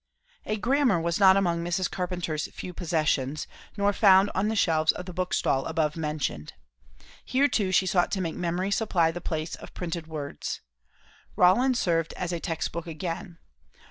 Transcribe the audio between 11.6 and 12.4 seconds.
served as a